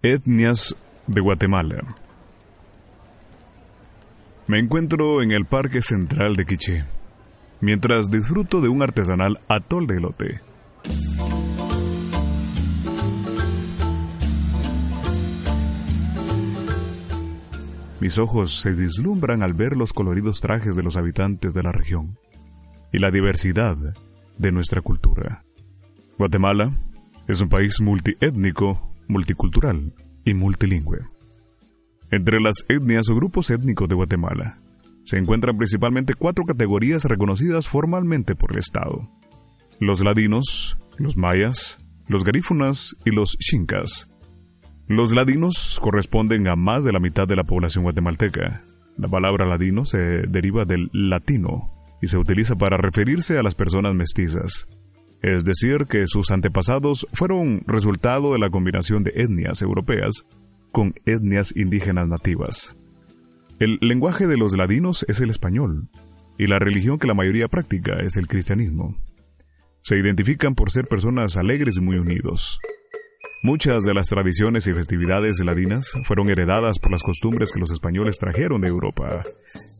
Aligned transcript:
Etnias 0.00 0.76
de 1.08 1.20
Guatemala. 1.20 1.82
Me 4.46 4.60
encuentro 4.60 5.22
en 5.22 5.32
el 5.32 5.44
Parque 5.44 5.82
Central 5.82 6.36
de 6.36 6.46
Quiché, 6.46 6.84
mientras 7.60 8.08
disfruto 8.08 8.60
de 8.60 8.68
un 8.68 8.80
artesanal 8.80 9.40
atol 9.48 9.88
de 9.88 9.96
elote. 9.96 10.40
Mis 17.98 18.18
ojos 18.18 18.60
se 18.60 18.74
deslumbran 18.74 19.42
al 19.42 19.54
ver 19.54 19.76
los 19.76 19.92
coloridos 19.92 20.40
trajes 20.40 20.76
de 20.76 20.84
los 20.84 20.96
habitantes 20.96 21.54
de 21.54 21.64
la 21.64 21.72
región 21.72 22.16
y 22.92 23.00
la 23.00 23.10
diversidad 23.10 23.76
de 24.36 24.52
nuestra 24.52 24.80
cultura. 24.80 25.42
Guatemala 26.18 26.70
es 27.26 27.40
un 27.40 27.48
país 27.48 27.80
multiétnico, 27.80 28.87
multicultural 29.08 29.92
y 30.24 30.34
multilingüe. 30.34 31.00
Entre 32.10 32.40
las 32.40 32.64
etnias 32.68 33.08
o 33.10 33.14
grupos 33.14 33.50
étnicos 33.50 33.88
de 33.88 33.94
Guatemala 33.94 34.58
se 35.04 35.18
encuentran 35.18 35.56
principalmente 35.56 36.14
cuatro 36.14 36.44
categorías 36.44 37.04
reconocidas 37.04 37.66
formalmente 37.66 38.34
por 38.34 38.52
el 38.52 38.58
Estado. 38.58 39.08
Los 39.80 40.02
ladinos, 40.02 40.78
los 40.98 41.16
mayas, 41.16 41.78
los 42.08 42.24
garífunas 42.24 42.96
y 43.04 43.10
los 43.10 43.36
xincas. 43.40 44.10
Los 44.86 45.12
ladinos 45.12 45.78
corresponden 45.82 46.48
a 46.48 46.56
más 46.56 46.84
de 46.84 46.92
la 46.92 47.00
mitad 47.00 47.28
de 47.28 47.36
la 47.36 47.44
población 47.44 47.84
guatemalteca. 47.84 48.64
La 48.96 49.08
palabra 49.08 49.46
ladino 49.46 49.84
se 49.84 49.98
deriva 49.98 50.64
del 50.64 50.90
latino 50.92 51.70
y 52.00 52.08
se 52.08 52.18
utiliza 52.18 52.56
para 52.56 52.76
referirse 52.76 53.38
a 53.38 53.42
las 53.42 53.54
personas 53.54 53.94
mestizas, 53.94 54.66
es 55.22 55.44
decir, 55.44 55.86
que 55.86 56.06
sus 56.06 56.30
antepasados 56.30 57.06
fueron 57.12 57.62
resultado 57.66 58.32
de 58.32 58.38
la 58.38 58.50
combinación 58.50 59.04
de 59.04 59.12
etnias 59.16 59.62
europeas 59.62 60.26
con 60.70 60.94
etnias 61.06 61.54
indígenas 61.56 62.08
nativas. 62.08 62.76
El 63.58 63.78
lenguaje 63.80 64.26
de 64.26 64.36
los 64.36 64.56
ladinos 64.56 65.04
es 65.08 65.20
el 65.20 65.30
español, 65.30 65.88
y 66.38 66.46
la 66.46 66.60
religión 66.60 66.98
que 66.98 67.08
la 67.08 67.14
mayoría 67.14 67.48
practica 67.48 67.98
es 68.00 68.16
el 68.16 68.28
cristianismo. 68.28 68.96
Se 69.82 69.98
identifican 69.98 70.54
por 70.54 70.70
ser 70.70 70.86
personas 70.86 71.36
alegres 71.36 71.78
y 71.78 71.80
muy 71.80 71.96
unidos. 71.96 72.60
Muchas 73.42 73.84
de 73.84 73.94
las 73.94 74.08
tradiciones 74.08 74.66
y 74.66 74.72
festividades 74.72 75.44
ladinas 75.44 75.92
fueron 76.04 76.28
heredadas 76.28 76.78
por 76.78 76.92
las 76.92 77.02
costumbres 77.02 77.52
que 77.52 77.60
los 77.60 77.70
españoles 77.70 78.18
trajeron 78.18 78.60
de 78.60 78.68
Europa 78.68 79.24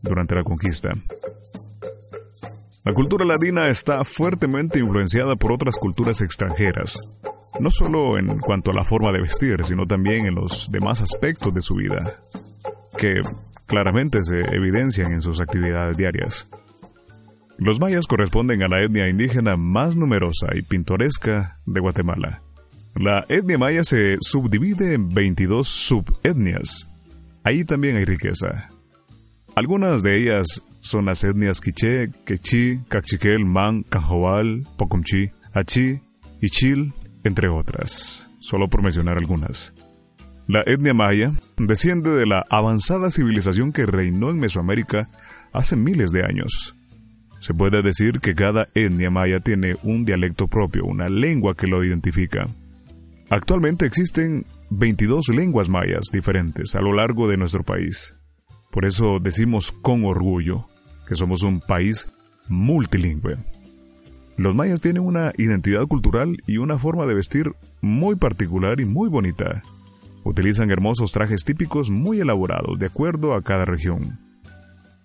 durante 0.03 0.35
la 0.35 0.45
conquista. 0.45 0.93
La 2.85 2.93
cultura 2.93 3.25
ladina 3.25 3.69
está 3.69 4.05
fuertemente 4.05 4.79
influenciada 4.79 5.37
por 5.37 5.53
otras 5.53 5.77
culturas 5.77 6.21
extranjeras, 6.21 7.01
no 7.61 7.71
solo 7.71 8.19
en 8.19 8.39
cuanto 8.39 8.71
a 8.71 8.75
la 8.75 8.85
forma 8.85 9.13
de 9.13 9.21
vestir, 9.21 9.65
sino 9.65 9.87
también 9.87 10.27
en 10.27 10.35
los 10.35 10.71
demás 10.71 11.03
aspectos 11.03 11.53
de 11.53 11.63
su 11.63 11.75
vida, 11.75 12.19
que 12.97 13.23
claramente 13.67 14.25
se 14.25 14.41
evidencian 14.55 15.13
en 15.13 15.23
sus 15.23 15.41
actividades 15.41 15.97
diarias. 15.97 16.47
Los 17.59 17.81
mayas 17.81 18.07
corresponden 18.07 18.63
a 18.63 18.69
la 18.69 18.83
etnia 18.83 19.09
indígena 19.09 19.57
más 19.57 19.97
numerosa 19.97 20.55
y 20.55 20.63
pintoresca 20.63 21.59
de 21.67 21.81
Guatemala. 21.81 22.43
La 22.95 23.27
etnia 23.29 23.59
maya 23.59 23.83
se 23.83 24.17
subdivide 24.21 24.95
en 24.95 25.13
22 25.13 25.67
subetnias. 25.67 26.89
Ahí 27.43 27.65
también 27.65 27.97
hay 27.97 28.05
riqueza. 28.05 28.71
Algunas 29.57 30.03
de 30.03 30.19
ellas 30.19 30.63
son 30.89 31.05
las 31.05 31.25
etnias 31.25 31.61
quiché, 31.61 32.11
quechí, 32.25 32.81
cachiquel, 32.89 33.45
man, 33.45 33.83
canjobal, 33.83 34.67
pocumchi, 34.77 35.31
achi, 35.53 36.01
ichil, 36.41 36.93
entre 37.25 37.49
otras, 37.49 38.29
solo 38.41 38.69
por 38.69 38.83
mencionar 38.83 39.19
algunas. 39.19 39.75
La 40.47 40.63
etnia 40.67 40.95
maya 40.95 41.33
desciende 41.59 42.11
de 42.11 42.25
la 42.25 42.47
avanzada 42.49 43.11
civilización 43.11 43.73
que 43.73 43.85
reinó 43.85 44.31
en 44.31 44.39
Mesoamérica 44.39 45.11
hace 45.53 45.77
miles 45.77 46.11
de 46.11 46.25
años. 46.25 46.75
Se 47.41 47.53
puede 47.53 47.83
decir 47.83 48.21
que 48.21 48.35
cada 48.35 48.69
etnia 48.75 49.11
maya 49.11 49.41
tiene 49.41 49.77
un 49.83 50.05
dialecto 50.05 50.49
propio, 50.49 50.85
una 50.87 51.09
lengua 51.09 51.55
que 51.55 51.67
lo 51.67 51.85
identifica. 51.85 52.49
Actualmente 53.29 53.85
existen 53.85 54.47
22 54.71 55.29
lenguas 55.29 55.69
mayas 55.69 56.07
diferentes 56.11 56.75
a 56.75 56.81
lo 56.81 56.95
largo 56.95 57.29
de 57.29 57.37
nuestro 57.37 57.63
país. 57.63 58.19
Por 58.71 58.87
eso 58.87 59.19
decimos 59.21 59.71
con 59.71 60.05
orgullo 60.05 60.67
que 61.09 61.17
somos 61.17 61.43
un 61.43 61.61
país 61.61 62.07
multilingüe. 62.49 63.39
Los 64.37 64.55
mayas 64.55 64.81
tienen 64.81 65.03
una 65.03 65.33
identidad 65.37 65.87
cultural 65.87 66.37
y 66.47 66.59
una 66.59 66.79
forma 66.79 67.07
de 67.07 67.15
vestir 67.15 67.53
muy 67.81 68.15
particular 68.15 68.79
y 68.79 68.85
muy 68.85 69.09
bonita. 69.09 69.63
Utilizan 70.23 70.71
hermosos 70.71 71.11
trajes 71.11 71.45
típicos 71.45 71.91
muy 71.91 72.21
elaborados 72.21 72.79
de 72.79 72.87
acuerdo 72.87 73.35
a 73.35 73.43
cada 73.43 73.65
región. 73.65 74.21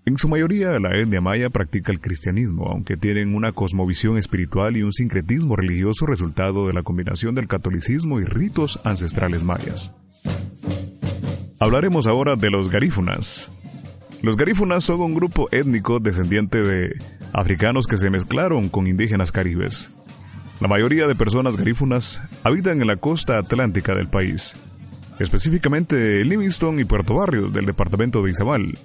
En 0.05 0.17
su 0.17 0.27
mayoría, 0.27 0.77
la 0.79 0.97
etnia 0.99 1.21
maya 1.21 1.49
practica 1.49 1.93
el 1.93 2.01
cristianismo, 2.01 2.67
aunque 2.67 2.97
tienen 2.97 3.33
una 3.33 3.53
cosmovisión 3.53 4.17
espiritual 4.17 4.75
y 4.75 4.83
un 4.83 4.91
sincretismo 4.91 5.55
religioso 5.55 6.05
resultado 6.05 6.67
de 6.67 6.73
la 6.73 6.83
combinación 6.83 7.35
del 7.35 7.47
catolicismo 7.47 8.19
y 8.19 8.25
ritos 8.25 8.81
ancestrales 8.83 9.43
mayas. 9.43 9.95
Hablaremos 11.57 12.05
ahora 12.05 12.35
de 12.35 12.51
los 12.51 12.69
garífunas. 12.69 13.49
Los 14.23 14.37
garífunas 14.37 14.85
son 14.85 15.01
un 15.01 15.13
grupo 15.13 15.49
étnico 15.51 15.99
descendiente 15.99 16.63
de 16.63 16.97
africanos 17.33 17.87
que 17.87 17.97
se 17.97 18.09
mezclaron 18.09 18.69
con 18.69 18.87
indígenas 18.87 19.33
caribes. 19.33 19.91
La 20.61 20.69
mayoría 20.69 21.07
de 21.07 21.15
personas 21.15 21.57
garífunas 21.57 22.21
habitan 22.41 22.79
en 22.79 22.87
la 22.87 22.95
costa 22.95 23.37
atlántica 23.37 23.93
del 23.95 24.07
país, 24.07 24.55
específicamente 25.19 26.23
Livingston 26.23 26.79
y 26.79 26.85
Puerto 26.85 27.15
Barrios 27.15 27.51
del 27.51 27.65
departamento 27.65 28.23
de 28.23 28.31
Izabal, 28.31 28.79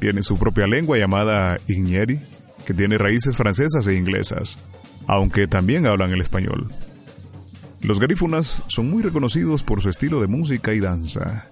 tiene 0.00 0.24
su 0.24 0.36
propia 0.36 0.66
lengua 0.66 0.98
llamada 0.98 1.60
Ignieri, 1.68 2.18
que 2.66 2.74
tiene 2.74 2.98
raíces 2.98 3.36
francesas 3.36 3.86
e 3.86 3.94
inglesas, 3.94 4.58
aunque 5.06 5.46
también 5.46 5.86
hablan 5.86 6.10
el 6.10 6.20
español. 6.20 6.72
Los 7.82 8.00
garífunas 8.00 8.64
son 8.66 8.90
muy 8.90 9.04
reconocidos 9.04 9.62
por 9.62 9.80
su 9.80 9.90
estilo 9.90 10.20
de 10.20 10.26
música 10.26 10.74
y 10.74 10.80
danza, 10.80 11.50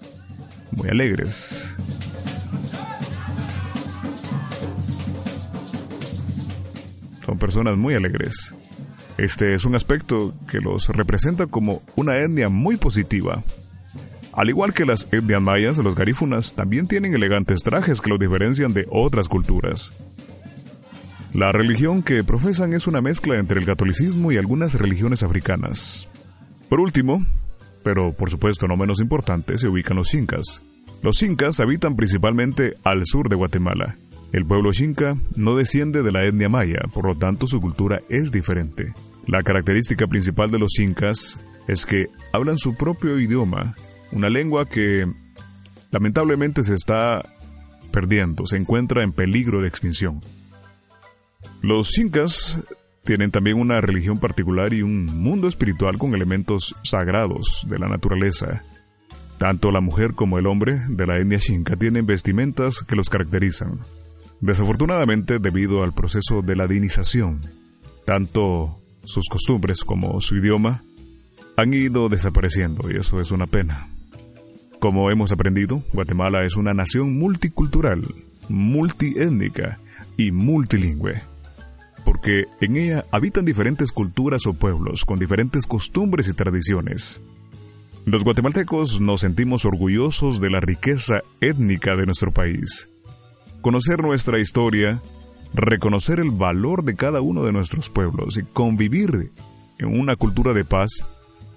muy 0.72 0.88
alegres. 0.88 1.76
Son 7.30 7.38
personas 7.38 7.76
muy 7.76 7.94
alegres. 7.94 8.56
Este 9.16 9.54
es 9.54 9.64
un 9.64 9.76
aspecto 9.76 10.34
que 10.50 10.58
los 10.58 10.88
representa 10.88 11.46
como 11.46 11.80
una 11.94 12.16
etnia 12.16 12.48
muy 12.48 12.76
positiva, 12.76 13.44
al 14.32 14.48
igual 14.48 14.74
que 14.74 14.84
las 14.84 15.06
etnias 15.12 15.40
mayas, 15.40 15.78
los 15.78 15.94
garífunas 15.94 16.54
también 16.54 16.88
tienen 16.88 17.14
elegantes 17.14 17.62
trajes 17.62 18.00
que 18.00 18.10
los 18.10 18.18
diferencian 18.18 18.74
de 18.74 18.84
otras 18.90 19.28
culturas. 19.28 19.92
La 21.32 21.52
religión 21.52 22.02
que 22.02 22.24
profesan 22.24 22.72
es 22.72 22.88
una 22.88 23.00
mezcla 23.00 23.36
entre 23.36 23.60
el 23.60 23.66
catolicismo 23.66 24.32
y 24.32 24.36
algunas 24.36 24.74
religiones 24.74 25.22
africanas. 25.22 26.08
Por 26.68 26.80
último, 26.80 27.24
pero 27.84 28.12
por 28.12 28.28
supuesto 28.28 28.66
no 28.66 28.76
menos 28.76 29.00
importante, 29.00 29.56
se 29.56 29.68
ubican 29.68 29.98
los 29.98 30.08
xincas. 30.08 30.62
Los 31.04 31.18
xincas 31.18 31.60
habitan 31.60 31.94
principalmente 31.94 32.76
al 32.82 33.06
sur 33.06 33.28
de 33.28 33.36
Guatemala. 33.36 33.96
El 34.32 34.46
pueblo 34.46 34.72
xinca 34.72 35.16
no 35.36 35.56
desciende 35.56 36.02
de 36.02 36.12
la 36.12 36.24
etnia 36.24 36.48
maya, 36.48 36.80
por 36.94 37.06
lo 37.06 37.16
tanto 37.16 37.46
su 37.46 37.60
cultura 37.60 38.00
es 38.08 38.30
diferente. 38.30 38.94
La 39.26 39.42
característica 39.42 40.06
principal 40.06 40.50
de 40.50 40.58
los 40.58 40.72
xincas 40.76 41.38
es 41.66 41.84
que 41.86 42.08
hablan 42.32 42.58
su 42.58 42.76
propio 42.76 43.18
idioma 43.18 43.74
una 44.12 44.28
lengua 44.28 44.66
que 44.66 45.06
lamentablemente 45.90 46.62
se 46.64 46.74
está 46.74 47.24
perdiendo, 47.92 48.46
se 48.46 48.56
encuentra 48.56 49.02
en 49.02 49.12
peligro 49.12 49.60
de 49.60 49.68
extinción. 49.68 50.20
Los 51.62 51.96
incas 51.98 52.58
tienen 53.04 53.30
también 53.30 53.58
una 53.58 53.80
religión 53.80 54.18
particular 54.18 54.72
y 54.72 54.82
un 54.82 55.06
mundo 55.06 55.48
espiritual 55.48 55.98
con 55.98 56.14
elementos 56.14 56.74
sagrados 56.82 57.66
de 57.68 57.78
la 57.78 57.88
naturaleza. 57.88 58.62
Tanto 59.38 59.70
la 59.70 59.80
mujer 59.80 60.14
como 60.14 60.38
el 60.38 60.46
hombre 60.46 60.82
de 60.88 61.06
la 61.06 61.16
etnia 61.18 61.40
xinca 61.40 61.76
tienen 61.76 62.06
vestimentas 62.06 62.82
que 62.86 62.96
los 62.96 63.08
caracterizan. 63.08 63.80
Desafortunadamente, 64.40 65.38
debido 65.38 65.82
al 65.82 65.92
proceso 65.92 66.42
de 66.42 66.56
ladinización, 66.56 67.40
tanto 68.06 68.80
sus 69.04 69.28
costumbres 69.28 69.84
como 69.84 70.20
su 70.20 70.36
idioma 70.36 70.82
han 71.56 71.74
ido 71.74 72.08
desapareciendo 72.08 72.90
y 72.90 72.96
eso 72.96 73.20
es 73.20 73.32
una 73.32 73.46
pena. 73.46 73.90
Como 74.78 75.10
hemos 75.10 75.30
aprendido, 75.30 75.82
Guatemala 75.92 76.44
es 76.44 76.56
una 76.56 76.72
nación 76.72 77.18
multicultural, 77.18 78.02
multiétnica 78.48 79.78
y 80.16 80.32
multilingüe, 80.32 81.22
porque 82.06 82.46
en 82.62 82.78
ella 82.78 83.04
habitan 83.10 83.44
diferentes 83.44 83.92
culturas 83.92 84.46
o 84.46 84.54
pueblos 84.54 85.04
con 85.04 85.18
diferentes 85.18 85.66
costumbres 85.66 86.28
y 86.28 86.32
tradiciones. 86.32 87.20
Los 88.06 88.24
guatemaltecos 88.24 89.02
nos 89.02 89.20
sentimos 89.20 89.66
orgullosos 89.66 90.40
de 90.40 90.48
la 90.48 90.60
riqueza 90.60 91.20
étnica 91.42 91.94
de 91.96 92.06
nuestro 92.06 92.32
país. 92.32 92.88
Conocer 93.60 94.02
nuestra 94.02 94.38
historia, 94.38 95.02
reconocer 95.52 96.18
el 96.18 96.30
valor 96.30 96.82
de 96.82 96.96
cada 96.96 97.20
uno 97.20 97.44
de 97.44 97.52
nuestros 97.52 97.90
pueblos 97.90 98.38
y 98.38 98.42
convivir 98.42 99.32
en 99.78 100.00
una 100.00 100.16
cultura 100.16 100.54
de 100.54 100.64
paz 100.64 101.04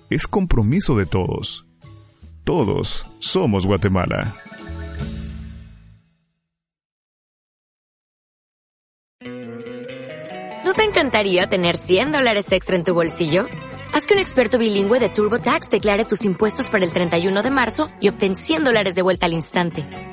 es 0.10 0.28
compromiso 0.28 0.98
de 0.98 1.06
todos. 1.06 1.66
Todos 2.44 3.08
somos 3.20 3.66
Guatemala. 3.66 4.36
¿No 10.66 10.74
te 10.74 10.84
encantaría 10.84 11.48
tener 11.48 11.78
100 11.78 12.12
dólares 12.12 12.52
extra 12.52 12.76
en 12.76 12.84
tu 12.84 12.94
bolsillo? 12.94 13.48
Haz 13.94 14.08
que 14.08 14.14
un 14.16 14.20
experto 14.20 14.58
bilingüe 14.58 15.00
de 15.00 15.08
TurboTax 15.08 15.70
declare 15.70 16.04
tus 16.04 16.26
impuestos 16.26 16.68
para 16.68 16.84
el 16.84 16.92
31 16.92 17.44
de 17.44 17.52
marzo 17.52 17.88
y 18.02 18.10
obtén 18.10 18.36
100 18.36 18.66
dólares 18.66 18.94
de 18.94 19.04
vuelta 19.04 19.26
al 19.26 19.34
instante. 19.34 20.13